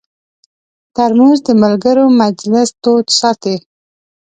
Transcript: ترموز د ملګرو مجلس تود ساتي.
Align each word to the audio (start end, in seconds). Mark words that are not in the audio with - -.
ترموز 0.95 1.37
د 1.47 1.49
ملګرو 1.63 2.05
مجلس 2.21 2.69
تود 2.83 3.05
ساتي. 3.19 3.55